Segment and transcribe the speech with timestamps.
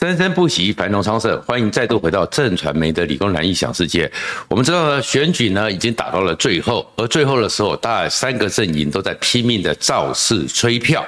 [0.00, 1.38] 生生不息，繁荣昌盛。
[1.42, 4.10] 欢迎再度回到正传媒的理工男异想世界。
[4.48, 11.06] 我们知道呢，选举呢已经打到了最后，而最后的时候，大概三个阵营都在拼命的造势催票，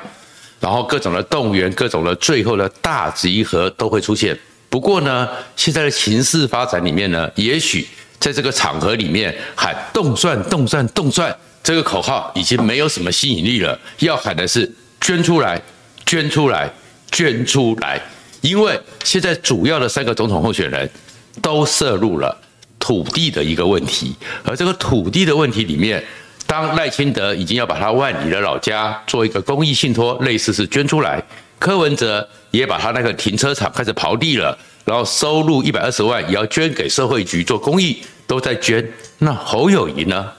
[0.61, 4.39] 然后各种的动员，各种的最后的大集合都会出现。
[4.69, 7.89] 不过呢，现在的情势发展里面呢，也许
[8.19, 11.35] 在这个场合里面喊“动算动算动算”
[11.65, 14.71] 这个口号已经没有什么吸引力了，要喊的是
[15.01, 15.59] “捐出来，
[16.05, 16.71] 捐出来，
[17.11, 17.99] 捐出来”。
[18.43, 20.89] 因为现在主要的三个总统候选人
[21.41, 22.37] 都涉入了
[22.79, 26.05] 土地的一个问题，而这个土地的问题里面，
[26.47, 31.23] 当赖清德已经要把他万里的老家做一个公益信托，类似是捐出来，
[31.61, 38.87] 柯文哲也把他那个停车场开始刨地了，然后收入一百二十万也要捐给社会局做公益，都在捐。
[39.19, 40.31] 那侯友宜呢？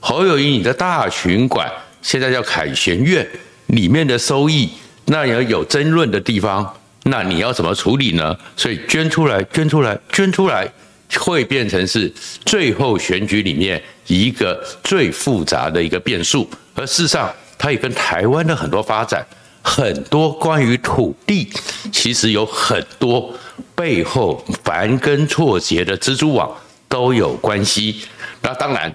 [0.00, 1.70] 侯友宜，你的大群馆
[2.00, 3.28] 现在叫凯旋苑
[3.66, 4.70] 里面的收益，
[5.04, 6.74] 那也有争论的地方。
[7.04, 8.36] 那你要怎么处理呢？
[8.56, 10.70] 所以捐出来，捐出来，捐出来，
[11.18, 12.12] 会变成是
[12.44, 16.48] 最后选举里面一个最复杂的一个变数。
[16.74, 19.26] 而事实上，它也跟台湾的很多发展、
[19.62, 21.50] 很多关于土地，
[21.90, 23.34] 其实有很多
[23.74, 26.54] 背后繁根错节的蜘蛛网
[26.86, 28.02] 都有关系。
[28.42, 28.94] 那当然，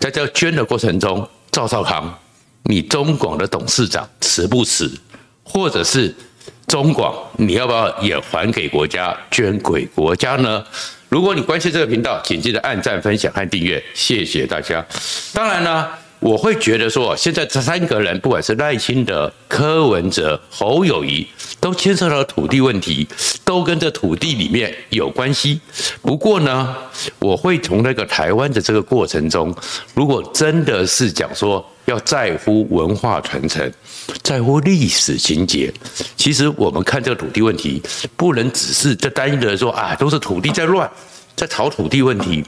[0.00, 2.12] 在这捐的过程中，赵少康，
[2.64, 4.90] 你中广的董事长辞不辞，
[5.44, 6.12] 或者是？
[6.74, 10.64] 中广，你要不要也还给国家，捐给国家呢？
[11.08, 14.84] 如果你关心这个频道，请记得按赞、分享和订阅，谢谢大家。
[15.32, 15.88] 当然呢，
[16.24, 21.26] 我会觉得说，现在这三个人，不管是赖清德、柯文哲、侯友谊，
[21.60, 23.06] 都牵涉到土地问题，
[23.44, 25.60] 都跟这土地里面有关系。
[26.00, 26.74] 不过呢，
[27.18, 29.54] 我会从那个台湾的这个过程中，
[29.92, 33.70] 如果真的是讲说要在乎文化传承。
[34.22, 35.70] 在乎历史情节，
[36.16, 37.82] 其实我们看这个土地问题，
[38.16, 40.90] 不能只是这单一的说啊，都是土地在乱，
[41.36, 42.42] 在炒土地问题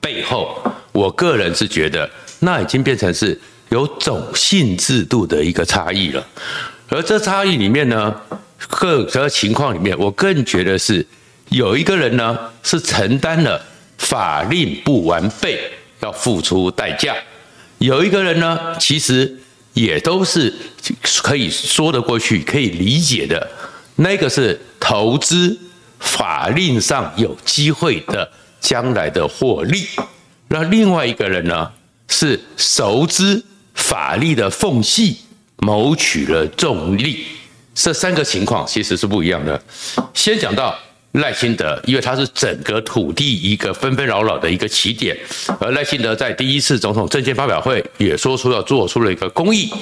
[0.00, 0.56] 背后，
[0.92, 2.08] 我个人是觉得
[2.44, 3.38] 那已经变成是
[3.70, 6.24] 有种姓制度的一个差异了。
[6.88, 8.14] 而这差异里面呢，
[8.68, 11.04] 各个情况里面，我更觉得是
[11.48, 13.60] 有一个人呢是承担了
[13.98, 15.58] 法令不完备
[16.00, 17.16] 要付出代价，
[17.78, 19.40] 有一个人呢其实。
[19.74, 20.54] 也都是
[21.20, 23.44] 可以说得过去、可以理解的。
[23.96, 25.58] 那个是投资
[25.98, 29.84] 法令上有机会的将来的获利，
[30.46, 31.68] 那另外一个人呢，
[32.08, 33.42] 是熟知
[33.74, 35.18] 法律的缝隙，
[35.58, 37.24] 谋取了重利。
[37.74, 39.62] 这三个情况其实是不一样的。
[40.12, 40.78] 先讲到。
[41.14, 45.16] 赖清德，因为他是整个土地一个纷纷扰扰的一个起点，
[45.60, 49.72] 而赖清德在第一次总统政见发表会也说出要做出了一个公益，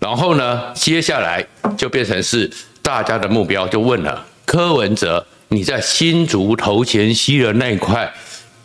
[0.00, 1.46] 然后呢，接下来
[1.76, 2.50] 就变成是
[2.80, 8.10] 大家的目标，就问了柯文哲，你在新竹头前溪的那一块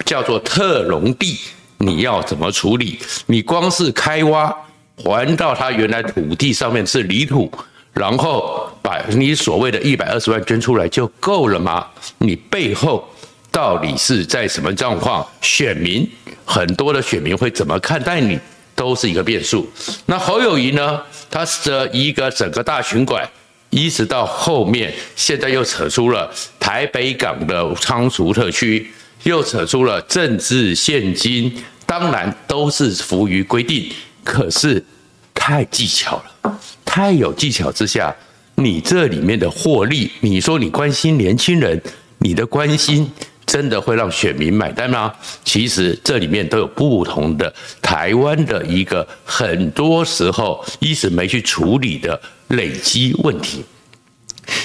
[0.05, 1.37] 叫做特隆地，
[1.85, 2.99] 你要怎么处理？
[3.27, 4.53] 你光是开挖
[4.97, 7.51] 还到他原来土地上面是泥土。
[7.93, 11.85] 然后把你所谓的一百二十万捐出来就够了吗？
[12.17, 13.07] 你背后
[13.51, 15.23] 到底是在什么状况？
[15.41, 16.09] 选民
[16.43, 18.39] 很多的选民会怎么看待你，
[18.73, 19.69] 都是一个变数。
[20.07, 20.99] 那侯友谊呢？
[21.29, 23.23] 他是一个整个大群馆，
[23.69, 26.27] 一直到后面，现在又扯出了
[26.59, 31.63] 台北港的仓储特区，又扯出了政治现金，
[31.93, 33.87] 当然都是服于规定，
[34.23, 34.83] 可是
[35.31, 36.59] 太技巧了。
[36.83, 38.11] 太有技巧之下，
[38.55, 41.79] 你这里面的获利，你说你关心年轻人，
[42.17, 43.07] 你的关心
[43.45, 45.13] 真的会让选民买单吗？
[45.45, 53.63] 其实这里面都有不同的台湾的一个很多时候一直没去处理的累积问题。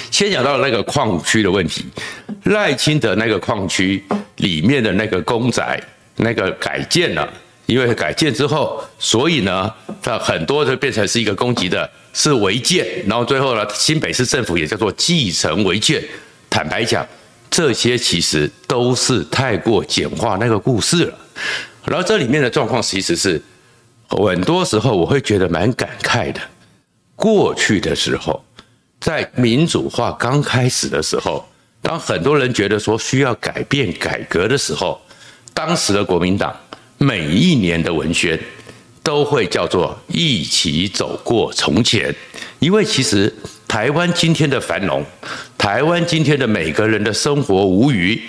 [0.09, 1.85] 先讲到那个矿区的问题，
[2.45, 4.03] 赖清德那个矿区
[4.37, 5.79] 里面的那个公仔，
[6.19, 7.27] 那个改建了。
[7.65, 9.71] 因为改建之后，所以呢，
[10.01, 16.03] 它很多就变成是一个攻击的，是违建，然后最后呢，新北市政府也叫做继承违建。
[16.49, 17.07] 坦白讲，
[17.47, 21.17] 这些其实都是太过简化那个故事了。
[21.85, 23.39] 然后这里面的状况其实是
[24.07, 26.41] 很多时候我会觉得蛮感慨的。
[27.15, 28.43] 过去的时候，
[28.99, 31.47] 在民主化刚开始的时候，
[31.83, 34.99] 当很多人觉得说需要改变改革的时候，
[35.59, 36.55] 当时的国民党。
[37.01, 38.39] 每一年的文宣
[39.03, 42.13] 都会叫做“一起走过从前”，
[42.59, 43.33] 因为其实
[43.67, 45.03] 台湾今天的繁荣，
[45.57, 48.21] 台湾今天的每个人的生活无余，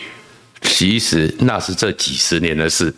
[0.63, 2.93] 其实那是这几十年的事。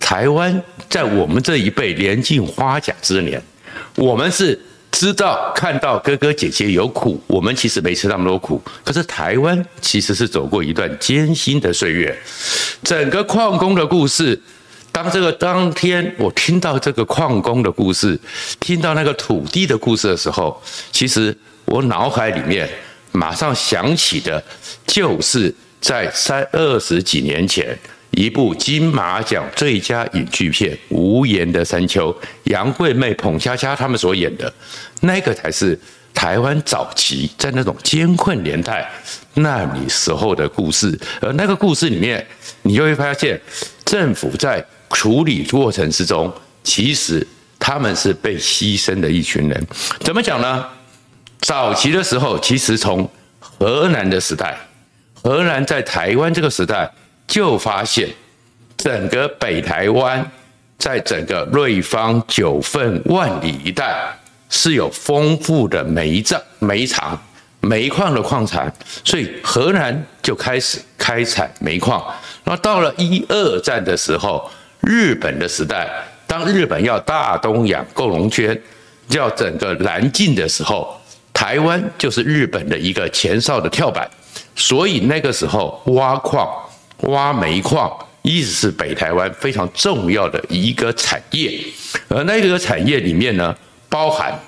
[0.00, 3.40] 台湾在我们这一辈年近花甲之年，
[3.94, 8.60] 我们是知道看到哥哥姐姐有苦，我们其实没吃那么多苦。
[8.82, 12.16] 可是台湾其实是走过一段艰辛的岁月。
[12.82, 14.40] 整个矿工的故事，
[14.90, 18.18] 当这个当天我听到这个矿工的故事，
[18.58, 20.60] 听到那个土地的故事的时候，
[20.90, 21.36] 其实
[21.66, 22.68] 我脑海里面
[23.12, 24.42] 马上想起的，
[24.86, 27.78] 就是在三二十几年前。
[28.12, 32.12] 一部金马奖最佳影剧片《无言的山丘》，
[32.44, 34.52] 杨贵媚、澎恰恰他们所演的，
[35.02, 35.78] 那个才是
[36.14, 38.90] 台湾早期在那种艰困年代
[39.34, 40.98] 那里时候的故事。
[41.20, 42.26] 而那个故事里面，
[42.62, 43.40] 你就会发现，
[43.84, 46.32] 政府在处理过程之中，
[46.64, 47.24] 其实
[47.58, 49.66] 他们是被牺牲的一群人。
[50.00, 50.66] 怎么讲呢？
[51.40, 53.08] 早期的时候，其实从
[53.38, 54.58] 荷兰的时代，
[55.22, 56.90] 荷兰在台湾这个时代。
[57.28, 58.08] 就发现，
[58.76, 60.28] 整个北台湾，
[60.78, 63.94] 在整个瑞芳、九份、万里一带
[64.48, 67.20] 是有丰富的煤藏、煤厂、
[67.60, 68.72] 煤矿的矿产，
[69.04, 72.02] 所以荷兰就开始开采煤矿。
[72.44, 75.86] 那到了一二战的时候，日本的时代，
[76.26, 78.58] 当日本要大东亚购龙圈，
[79.08, 80.98] 要整个南进的时候，
[81.34, 84.08] 台湾就是日本的一个前哨的跳板，
[84.56, 86.48] 所以那个时候挖矿。
[87.02, 87.90] 挖煤矿
[88.22, 91.58] 一直是北台湾非常重要的一个产业，
[92.08, 93.56] 而那个产业里面呢，
[93.88, 94.38] 包含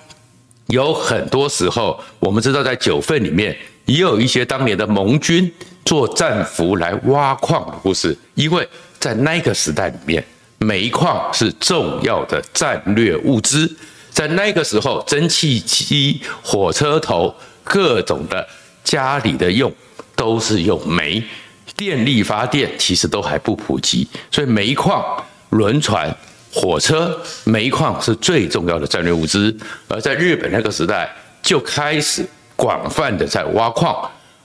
[0.66, 3.56] 有很多时候，我们知道在九份里面
[3.86, 5.50] 也有一些当年的盟军
[5.84, 8.68] 做战俘来挖矿的故事，因为
[8.98, 10.22] 在那个时代里面，
[10.58, 13.74] 煤矿是重要的战略物资，
[14.10, 18.46] 在那个时候，蒸汽机、火车头、各种的
[18.84, 19.72] 家里的用
[20.14, 21.22] 都是用煤。
[21.80, 25.02] 电力发电其实都还不普及，所以煤矿、
[25.48, 26.14] 轮船、
[26.52, 29.56] 火车，煤矿是最重要的战略物资。
[29.88, 31.10] 而在日本那个时代，
[31.40, 32.22] 就开始
[32.54, 33.96] 广泛的在挖矿，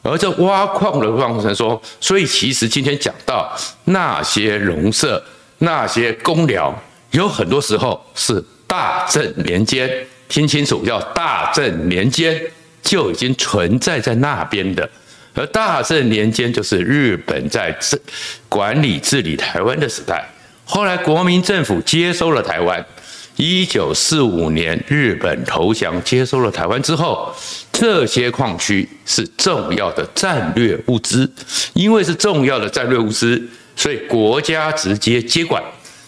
[0.02, 3.54] 而这挖矿的过程中，所以其实今天讲到
[3.84, 5.22] 那些农舍、
[5.58, 6.74] 那些工寮，
[7.12, 9.92] 有很多时候是大正年间，
[10.30, 12.42] 听清楚，叫大正年间
[12.82, 14.90] 就已经存在在那边的。
[15.36, 18.02] 而大正年间就是日本在治
[18.48, 20.26] 管理治理台湾的时代。
[20.64, 22.84] 后来国民政府接收了台湾，
[23.36, 27.32] 一九四五年日本投降，接收了台湾之后，
[27.72, 31.30] 这些矿区是重要的战略物资，
[31.74, 33.42] 因为是重要的战略物资，
[33.76, 35.62] 所以国家直接接管。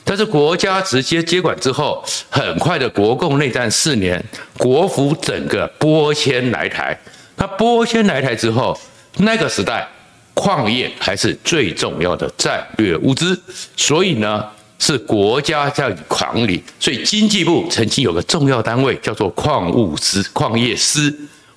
[0.04, 4.24] 但是国家直接接管之后，很快的国共内战四年，
[4.58, 6.98] 国府整个播迁来台。
[7.36, 8.80] 他拨迁来台之后，
[9.20, 9.88] 那个时代，
[10.34, 13.40] 矿业还是最重要的战略物资，
[13.76, 14.46] 所以呢，
[14.78, 16.64] 是国家在管理。
[16.80, 21.14] 所以经济部曾经有个重要单位叫做矿务司、矿业司，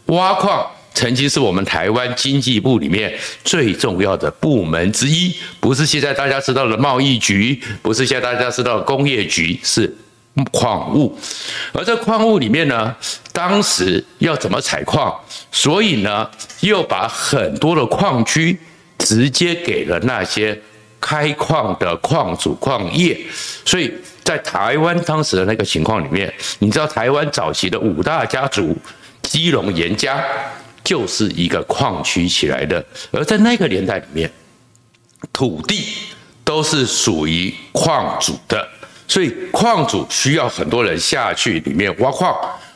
[0.07, 3.12] 挖矿曾经是我们台湾经济部里面
[3.45, 9.95] 最重要的部门之一，不是现在大家知道的贸易局，不是现在大家知道的工业局，是。
[10.53, 11.17] 矿物，
[11.73, 12.94] 而这矿物里面呢，
[13.32, 15.15] 当时要怎么采矿？
[15.53, 16.31] 所以呢，
[16.61, 18.59] 又把很多的矿区
[18.99, 20.59] 直接给了那些
[21.00, 23.19] 开矿的矿主、矿业。
[23.65, 23.93] 所以
[24.23, 28.75] 在台湾当时的那个情况里面，你知道台湾早期的五大家族，
[29.23, 30.25] 基隆严家
[30.83, 32.83] 就是一个矿区起来的。
[33.11, 34.31] 而在那个年代里面，
[35.33, 35.85] 土地
[36.45, 38.66] 都是属于矿主的。
[39.11, 42.33] 所以矿主需要很多人下去里面挖矿、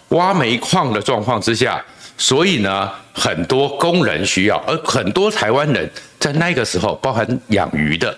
[0.08, 1.80] 挖煤矿的状况之下，
[2.18, 5.88] 所以呢，很多工人需要，而很多台湾人
[6.18, 8.12] 在那个时候，包含养鱼的、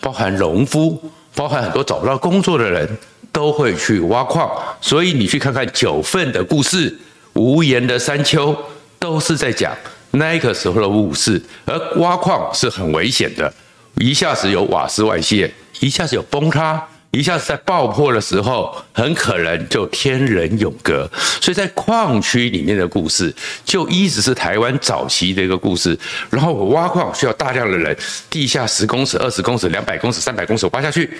[0.00, 1.00] 包含农夫、
[1.36, 2.98] 包含很多找不到工作的人，
[3.30, 4.50] 都会去挖矿。
[4.80, 6.90] 所以你去看看九份的故事，
[7.34, 8.52] 《无言的山丘》，
[8.98, 9.72] 都是在讲
[10.10, 11.40] 那个时候的故事。
[11.66, 13.54] 而挖矿是很危险的，
[13.98, 15.48] 一下子有瓦斯外泄，
[15.78, 16.84] 一下子有崩塌。
[17.12, 21.10] 一下子在爆破的时候，很可能就天人永隔。
[21.40, 25.98] 所以在矿区里面的故事，就一直是台湾早期的一个故事。
[26.30, 27.96] 然后我挖矿需要大量的人，
[28.30, 31.10] 地下十公尺、二十公尺、两百公尺、三百公尺挖下去，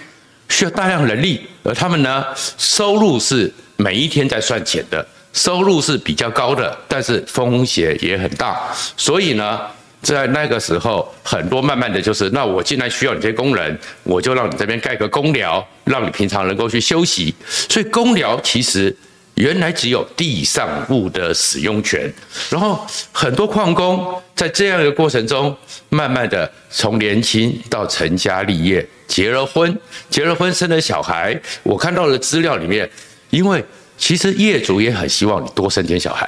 [0.48, 1.44] 需要大量人力。
[1.64, 2.24] 而他们呢，
[2.56, 8.60] 收入是每一天在算钱的，收入是比较高的，但是风险也很大。
[8.96, 9.60] 所以呢。
[10.02, 17.34] 在那个时候，很多慢慢的就是，那我既然需要你这些工人，我就让你这边盖个工寮，让你平常能够去休息。
[17.46, 18.96] 所以工寮其实
[19.34, 22.10] 原来只有地上物的使用权，
[22.48, 25.54] 然后很多矿工在这样一个过程中，
[25.90, 29.78] 慢慢的从年轻到成家立业，结了婚，
[30.08, 31.38] 结了婚生了小孩。
[31.62, 32.88] 我看到的资料里面，
[33.28, 33.62] 因为
[33.98, 36.26] 其实业主也很希望你多生点小孩，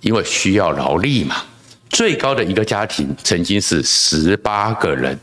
[0.00, 1.36] 因为需要劳力嘛。
[1.92, 5.16] 最高的一个家庭曾经是十八个人，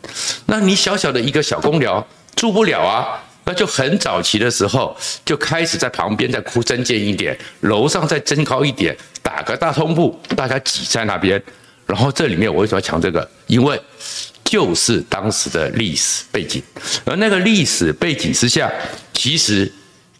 [0.45, 4.95] 那你小小的一个小公寮住不了啊，那就很早期的时候
[5.25, 11.41] 就开始在旁边再扩增建一点，楼上再增高一点，打个大通铺，大家挤在那边。
[11.87, 13.27] 然后这里面我为什么要讲这个？
[13.47, 13.81] 因为
[14.43, 16.61] 就是当时的历史背景，
[17.03, 18.71] 而那个历史背景之下，
[19.11, 19.71] 其实。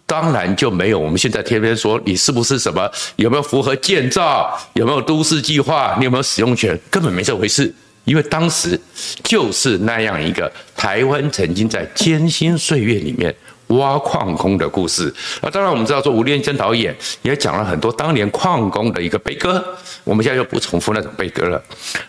[0.10, 7.72] 当然就没有我们现在天天说你是不是什么有没有符合建造，有没有都市计划，你有没有使用权，根本没这回事。
[8.06, 8.80] 因为当时
[9.24, 13.34] 就是那样一个台湾曾经在艰辛岁月里面
[13.68, 15.14] 挖矿工的故事。
[15.44, 19.64] 那，当然我们知道说吴念真导演也讲了很多当年矿工的一个悲歌，
[20.04, 21.62] 我们现在就不重复那种悲歌了。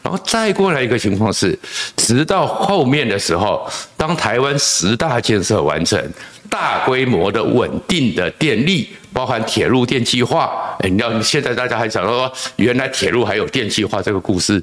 [0.03, 1.59] 然后再过来一个情况是，
[1.97, 6.03] 直到后面的时候，当台湾十大建设完成。
[6.51, 10.77] 大规模的稳定的电力，包含铁路电气化。
[10.81, 14.63] 哎，你要现在大家还想到说，原来铁路还有电气化这个故事，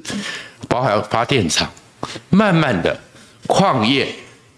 [0.68, 1.68] 包含发电厂。
[2.30, 2.96] 慢慢的，
[3.48, 4.06] 矿业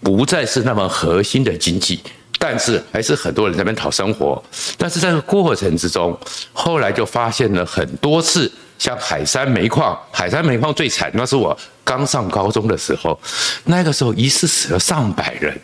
[0.01, 1.99] 不再是那么核心的经济，
[2.37, 4.41] 但是还是很多人在那边讨生活。
[4.77, 6.15] 但是在这个过程之中，
[6.53, 13.19] 后来就发现了很多次，像海山煤矿，海山煤矿最惨，那是我刚上高中的时候，
[13.65, 15.55] 那个时候一次死了上百人。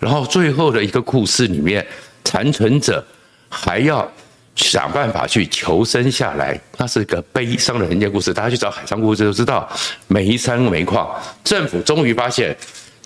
[0.00, 1.86] 然后最后的一个故事里面，
[2.24, 3.06] 残存者
[3.48, 4.10] 还要
[4.56, 8.34] 想办法去求生下来，那是个悲伤的人间故事。
[8.34, 9.68] 大家去找海上故事就知道，
[10.08, 11.08] 煤山煤矿，
[11.44, 12.56] 政府终于发现，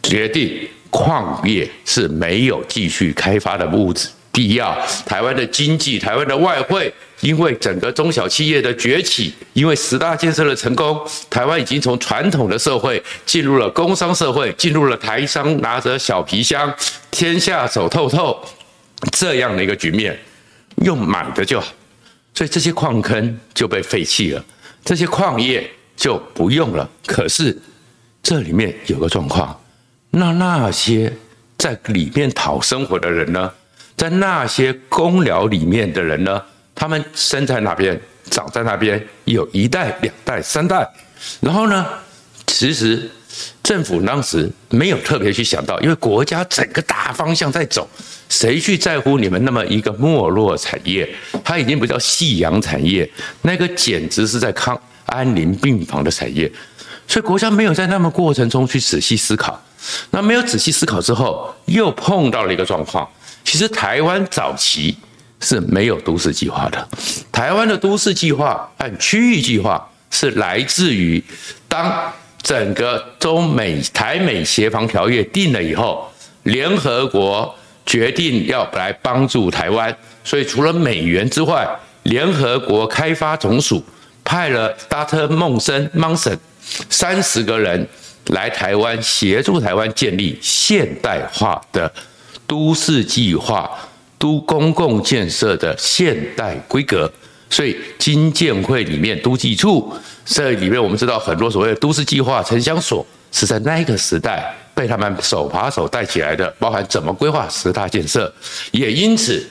[0.03, 4.77] 决定矿业是没有继续开发的物质必要。
[5.07, 6.93] 台湾的经济，台湾的外汇。
[7.21, 16.75] 因为整个中小企业的崛起，因为十大建设的成功，台湾已经从传统的社会进入了工商社会，进入了台商拿着小皮箱，
[17.11, 18.43] 天下走透透
[19.13, 20.19] 这样的一个局面，
[20.77, 21.71] 用满的就好，
[22.33, 24.43] 所以这些矿坑就被废弃了，
[24.83, 26.89] 这些矿业就不用了。
[27.05, 27.55] 可是
[28.23, 29.63] 这里面有个状况，
[30.13, 31.13] 那那些
[31.59, 33.53] 在里面讨生活的人呢？
[33.97, 36.43] 在那些工寮里面的人呢？
[36.75, 40.89] 他们生在那边，长在那边，有一代、两代、三代。
[41.41, 41.87] 然后呢，
[42.47, 43.11] 其实
[43.63, 47.87] 政府当时没有特别去想到，因为国家整个大方向在走，
[48.31, 51.07] 谁去在乎你们那么一个没落产业？
[51.45, 53.11] 它已经不叫夕阳产业，
[53.43, 56.51] 那个简直是在康安宁病房的产业。
[57.07, 59.63] 所以国家没有在那么过程中去仔细思考。
[60.11, 63.07] 那没有仔细思考之后，又碰到了一个状况。
[63.45, 64.97] 其实台湾早期。
[65.43, 66.89] 是没有都市计划的。
[67.33, 71.25] 台湾的都市计划和区域计划是来自于
[71.67, 77.55] 当整个中美台美协防条约定了以后，联合国
[77.87, 81.67] 决定要来帮助台湾，所以除了美元之外，
[82.03, 83.83] 联合国开发总署
[84.23, 86.39] 派了达特孟森孟森
[86.91, 87.89] 三十个人
[88.27, 91.91] 来台湾协助台湾建立现代化的
[92.51, 93.71] 都市计划。
[94.21, 97.11] 都公共建设的现代规格，
[97.49, 99.91] 所以金建会里面都计处
[100.27, 108.31] 这里面，我们知道很多所谓的都市计划城乡所是在那个时代被他们手把手带起来的，包含怎么规划十大建设。
[108.73, 109.43] 也因此，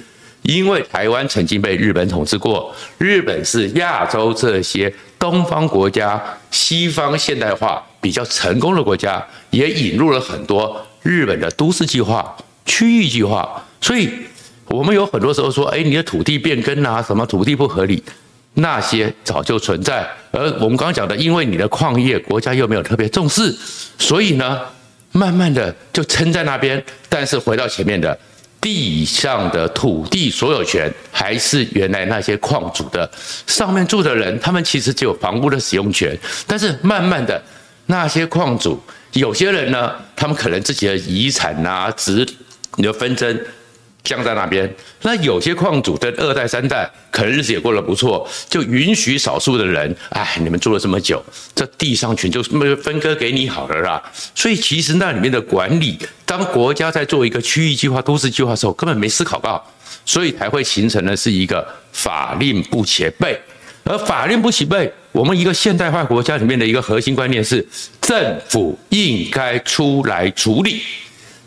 [0.44, 12.38] 因为台湾曾经被日本统治过，日本是亚洲这些东方国家西方现代化比较成功的国家，也引入了很多日本的都市计划、
[12.70, 14.08] 区域计划，所以。
[14.72, 18.04] 我们有很多时候说，哎，你的土地变更啊，什么土地不合理，
[18.54, 20.08] 那些早就存在。
[20.30, 23.52] 而我们刚刚讲的，因为你的矿业国家又没有特别重视，
[23.98, 24.60] 所以呢，
[25.12, 26.86] 慢慢的就撑在那边。
[27.10, 28.16] 但是回到前面的，
[28.62, 33.10] 地上的土地所有权还是原来那些矿主的，
[33.48, 36.16] 上面住的人，他们其实只有房屋的使用权。
[36.46, 37.42] 但是慢慢的，
[37.88, 38.80] 那些矿主，
[39.14, 42.24] 有些人呢，他们可能自己的遗产啊，子
[42.80, 43.40] 你的纷争。
[44.02, 51.22] 僵在那边，那有些矿主的二代三代可能日子也过得不错，就允许少数的人，哎，你们住了这么久，
[51.54, 54.02] 这地上权就分割给你好了啦。
[54.34, 59.62] 所以其实那里面的管理，当国家在做一个区域计划、都市计划的时候，根本没思考到，
[60.06, 63.38] 所以才会形成的是一个法令不齐备。
[63.84, 67.68] 而法令不齐备，我们一个现代化国家里面的一个核心观念是，
[68.00, 70.82] 政府应该出来处理。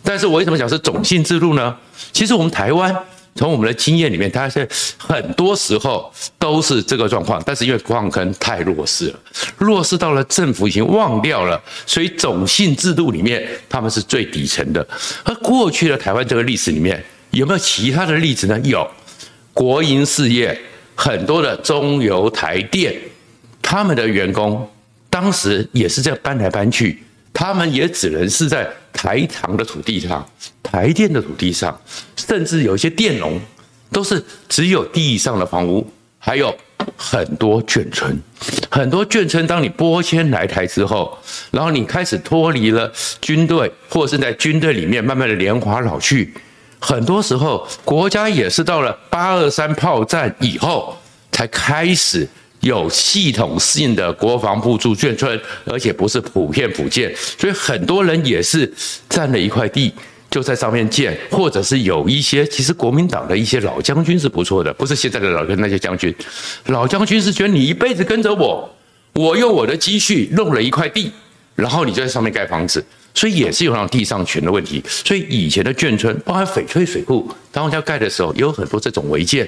[0.03, 1.77] 但是我为什么讲是种姓制度呢？
[2.13, 2.95] 其实我们台湾
[3.35, 4.69] 从我们的经验里面，它是
[4.99, 7.43] 很多时候都是这个状况。
[7.47, 9.19] 但是因为矿坑太弱势了，
[9.57, 14.87] 弱势到了政府已经忘掉了，所以种姓制度里面他们是最底层的。
[15.25, 18.61] 而过去的台湾这个历史里面有没有其他的例子呢？
[18.65, 18.87] 有，
[19.55, 20.61] 国营事业
[20.95, 22.95] 很多的中油、台电，
[23.63, 24.69] 他们的员工
[25.09, 30.27] 当时也是这样搬来搬去，他们也只能是在台糖的土地上、
[30.63, 31.81] 台电的土地上，
[32.17, 33.41] 甚至有一些佃农
[33.91, 36.55] 都是只有地上的房屋，还有。
[36.97, 38.21] 很多眷村，
[38.69, 41.17] 很多眷村，当你拨迁来台之后，
[41.53, 46.35] 然后你开始脱离了军队，或是在军队里面慢慢的年华老去，
[46.81, 50.97] 很多时候国家也是到了八二三炮战以后，
[51.31, 52.29] 才开始
[52.63, 58.73] 有系统性的国防部驻眷村，而且不是普遍普建，所以很多人也是
[59.09, 59.93] 占了一块地。
[60.31, 66.15] 就在上面建，或者是有一些，其实国民党的一些老将军是不错的，不是现在的老跟那些将军，
[66.69, 68.75] 老将军是觉得你一辈子跟着我，
[69.13, 71.13] 我用我的积蓄弄了一块地，
[71.55, 74.83] 然后你就在上面盖房子，所以也是有那种地上权的问题。
[74.87, 79.47] 所以以前的眷村，包含翡翠水库，当要盖的时候，也有很多这种违建，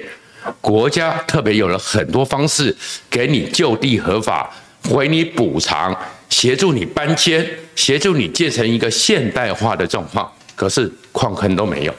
[0.61, 2.75] 国家特别有了很多方式
[3.09, 4.49] 给你就地合法，
[4.89, 5.95] 回你补偿，
[6.29, 10.31] 协助你搬迁，协助你建成一个现代化的状况。
[10.55, 11.93] 可是矿坑都没有，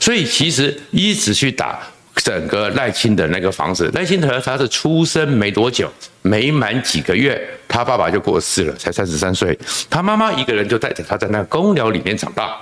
[0.00, 1.80] 所以其实一直去打
[2.16, 3.88] 整个赖清德那个房子。
[3.94, 5.88] 赖清德他是出生没多久，
[6.22, 9.56] 没满几个月，他爸爸就过世了，才三十三岁。
[9.88, 12.56] 他妈妈一个人就带着他在那个公寮里面长大，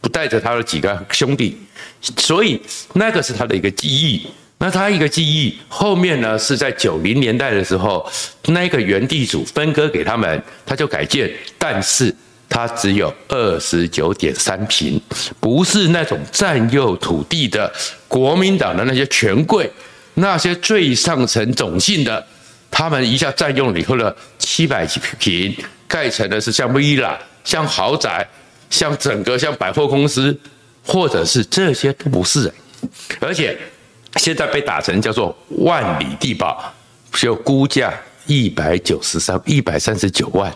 [0.00, 1.60] 不带着他的几个兄弟，
[2.00, 2.58] 所以
[2.94, 4.26] 那个是他的一个记忆。
[4.58, 8.10] 那他一个记忆后面呢，是在九零年代的时候，
[8.46, 12.14] 那个原地主分割给他们，他就改建，但是。
[12.48, 15.02] 他只有二十九点三坪，
[15.40, 17.70] 不是那种占用土地的
[18.06, 19.68] 国民党的那些权贵，
[20.14, 22.24] 那些最上层种姓的，
[22.70, 25.56] 他们一下占用了以后呢，七百几坪，
[25.88, 28.26] 盖成的是像 villa，像豪宅，
[28.70, 30.34] 像整个像百货公司，
[30.84, 32.50] 或者是这些都不是，
[33.18, 33.58] 而且
[34.16, 36.72] 现在被打成叫做万里地堡，
[37.12, 37.92] 就估价
[38.26, 40.54] 一百九十三一百三十九万。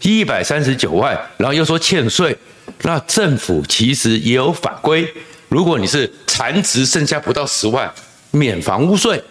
[0.00, 2.34] 一百三十九万，然后又说欠税，
[2.80, 5.06] 那政府其实也有法规，
[5.50, 7.92] 如果你是残值剩下不到十万，
[8.30, 9.22] 免房屋税。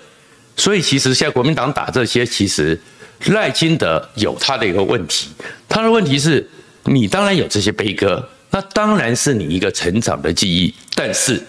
[0.56, 2.80] 所以其实现在国民党打这些，其实
[3.26, 5.30] 赖清德有他的一个问题，
[5.68, 6.48] 他的问题是，
[6.84, 11.42] 你当然有这些悲歌，那当然是你一个成长的记忆，但是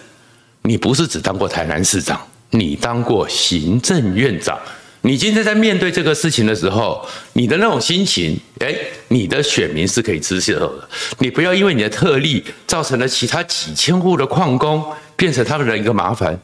[0.67, 4.59] 你不是只当过台南市长，你当过行政院长。
[4.99, 8.77] 你今天在面对这个事情的时候，你的那种心情，诶，
[9.07, 10.89] 你的选民是可以接受的。
[11.19, 14.83] 你不要因为你的特例造成了其他几千户的矿工
[15.15, 16.37] 变成他们的一个麻烦。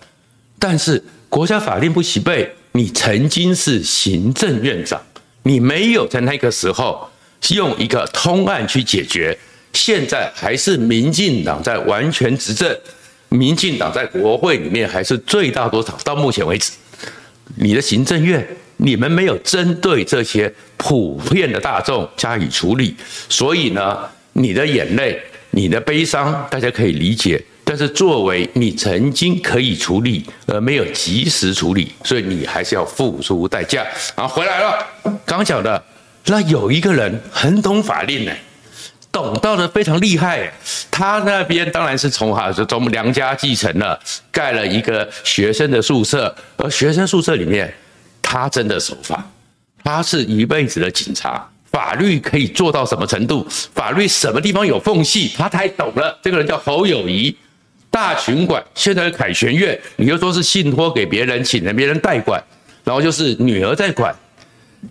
[0.57, 5.01] 但是国家法令不齐备，你曾经是行政院长，
[5.43, 7.09] 你没有在那个时候
[7.49, 9.38] 用一个通案去解决。
[9.73, 12.73] 现在还是民进党在完全执政，
[13.34, 15.98] 民进党在国会里面还是最大多少？
[16.04, 16.72] 到目前为止。
[17.56, 22.96] 你的行政院，你们没有针对这些普遍的大众加以处理，
[23.28, 23.98] 所以呢，
[24.34, 25.19] 你的眼泪、
[25.50, 27.43] 你的悲伤，大家可以理解。
[27.65, 33.84] 但是作为你曾经可以处理而没有及时处理，所以你还是要付出代价。
[34.13, 34.88] 啊，回来了，
[35.26, 35.84] 刚讲的，
[36.28, 38.32] 那有一个人很懂法令呢。
[39.13, 40.52] 懂到的非常厉害，
[40.89, 43.97] 他那边当然是从哈就从娘家继承了，
[44.32, 47.71] 盖了一个学生的宿舍，而学生宿舍里面，
[48.23, 49.23] 他真的守法，
[49.84, 53.47] 他是一辈子的警察，法律可以做到什么程度？
[53.76, 56.17] 法律什么地方有缝隙，他太懂了。
[56.23, 57.38] 这个人叫侯友谊，
[57.91, 62.43] 大群馆现在凯旋苑，你又说是信托给别人，请了别人代管，
[62.84, 64.13] 然后就是女儿在管。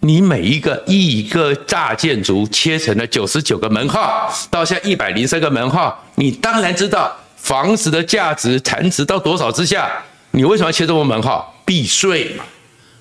[0.01, 9.91] 你每一个一个大建筑切成了九十九个门号，到现在一百零三个门号，你当然知道房子的价值残值到多少之下，
[10.31, 11.55] 你为什么要切这么门号？
[11.65, 12.45] 避税嘛。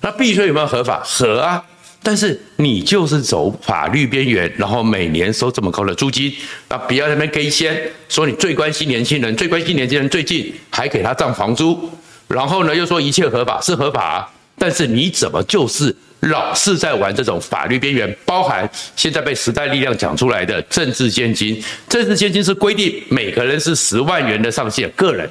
[0.02, 1.02] 那避税有没有合法？
[1.04, 1.64] 合啊。
[2.04, 6.34] 但是你就是走法律边缘，然后每年收这么高的租金，
[6.68, 11.90] 那不要那边给先说你最关心年轻人，最关心年轻人，最近还给他涨房租，
[12.28, 14.28] 然后呢又说一切合法是合法啊，
[14.58, 15.96] 但是你怎么就是？
[16.28, 21.60] 老是在玩这种法律边缘，包含现在被时代力量讲出来的政治献金。
[21.88, 25.28] 政治献金是规定每个人是十万元的上限，个人。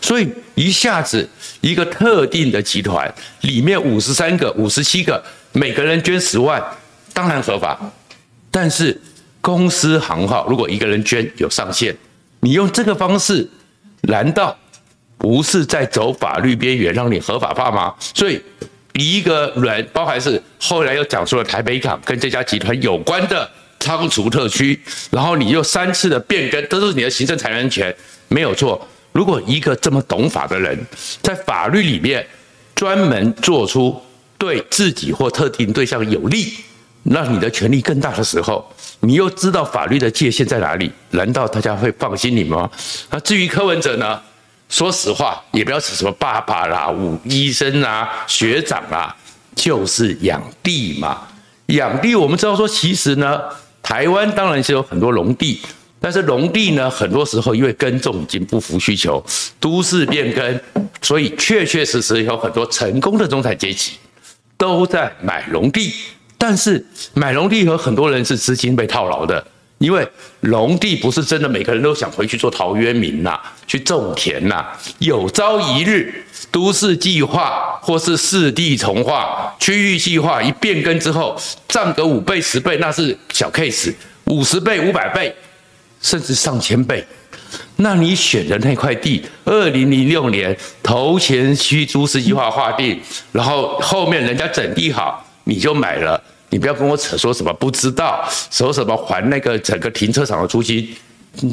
[0.00, 1.28] 所以一下子
[1.60, 6.62] 一个特定的集团里面五十三个、五十七个，每个人捐十万，
[7.12, 7.78] 当然合法。
[8.50, 8.98] 但是
[9.42, 11.94] 公司行号如果一个人捐有上限，
[12.40, 13.46] 你用这个方式，
[14.02, 14.56] 难道
[15.18, 17.94] 不是在走法律边缘，让你合法化吗？
[18.14, 18.40] 所以。
[18.94, 23.48] 一个人，包含是后来又讲出了台北港跟这家集团有关的
[23.80, 24.80] 仓储特区，
[25.10, 27.94] 然后你又三次的变更，都是你的行政裁量权，
[28.28, 28.86] 没有错。
[29.12, 30.78] 如果一个这么懂法的人，
[31.22, 32.24] 在法律里面
[32.74, 34.00] 专门做出
[34.38, 36.54] 对自己或特定对象有利，
[37.02, 40.90] 让你的权利更大的时候，你又知道法律的界限在哪里？
[41.10, 42.70] 难道大家会放心你吗？
[43.10, 44.20] 那至于柯文哲呢？
[44.74, 49.14] 说实话，也不要指什么爸爸啦、武医生啊、学长啊，
[49.54, 51.28] 就是养地嘛。
[51.66, 53.40] 养地，我们知道说，其实呢，
[53.80, 55.60] 台湾当然是有很多农地，
[56.00, 59.24] 但是农地呢，很多时候因为耕种已经不符需求，
[59.60, 60.60] 都市变更，
[61.00, 63.92] 所以确确实实有很多成功的中产阶级
[64.56, 65.94] 都在买农地。
[66.36, 69.46] 但是买农地有很多人是资金被套牢的，
[69.78, 70.06] 因为
[70.40, 74.64] 农地不是真的每个人都想回去做陶渊明呐，去种田呐。
[74.98, 81.36] 有朝一日，都市计划或是四地重划、区域计划一变更之后，
[81.68, 83.92] 涨个五倍、十倍，那是小 case；
[84.26, 85.34] 五十倍、五百倍，
[86.00, 87.04] 甚至上千倍，
[87.76, 92.98] 那你选的那块地，二零零六年头前区都市计划划定，
[93.32, 96.22] 然后后面人家整地好，你就买了。
[96.54, 100.88] 你不要跟我扯说什么不知道，说什么还那个整个停车场的租金，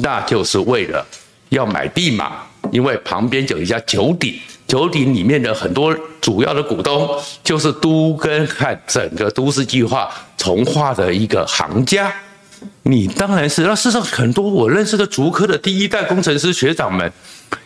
[0.00, 1.04] 那就是为了
[1.48, 2.34] 要买地嘛。
[2.70, 4.32] 因为旁边有一家九鼎，
[4.68, 12.14] 九鼎里面的很多主要的股东就是都跟和整个都市计划从化的一个行家。
[12.84, 17.12] 你当然是，那事实上很多我认识的竹科的第一代工程师学长们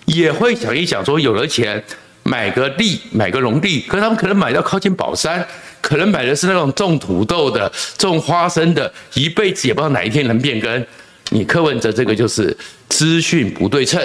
[0.07, 1.85] 也会想一想说，有了钱
[2.23, 5.47] 买个地，买个农地，可是他们可能买到靠近宝山。
[5.81, 10.87] 可能买的是那种种土豆的、种花生的，一辈子也不知道哪一天能变更。
[11.31, 12.57] 你柯文哲这个就是
[12.89, 14.01] 资讯不对称，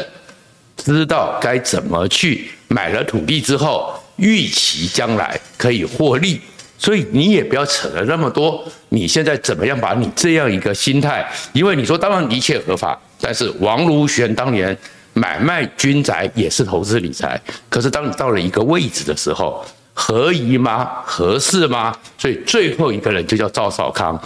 [0.77, 6.41] 知道该怎么去买了土地之后，预期将来可以获利，
[6.77, 8.63] 所以你也不要扯了那么多。
[8.89, 11.27] 你现在怎么样把你这样一个心态？
[11.53, 14.75] 因为你说当然一切合法，但是王如玄当年
[15.13, 19.65] 买卖军宅也是投资理财，可是当你到了一个位置的时候。
[20.03, 20.89] 合宜吗？
[21.05, 21.95] 合适吗？
[22.17, 24.19] 所以最后一个人就叫赵少康。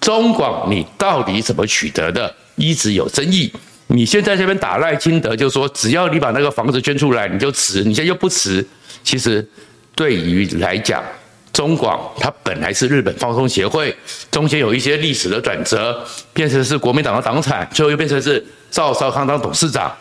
[0.00, 2.34] 中广你到底怎么取得的？
[2.56, 3.50] 一直有争议。
[3.86, 7.84] 你现在这边打赖清德，就说只要你把那个房子捐出来，你就辞。
[7.84, 8.66] 你现在又不辞。
[9.04, 9.46] 其实
[9.94, 11.00] 对于来讲，
[11.52, 13.94] 中广它本来是日本放送协会，
[14.28, 19.94] 中间有一些历史的转折，变成是国民党的党产，最后又变成是赵少康当董事长，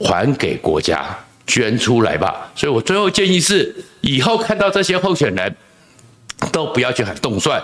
[0.00, 1.16] 还给国家。
[1.48, 2.50] 捐出来吧！
[2.56, 3.72] 所以我最后建议是，
[4.06, 5.56] 以后看到这些候选人，
[6.52, 7.60] 都不要去喊动算，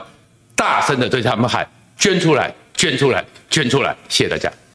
[0.57, 1.65] 大声的对他们喊
[1.97, 3.97] 捐出来，捐出来，捐出来！
[4.09, 4.53] 谢谢大家。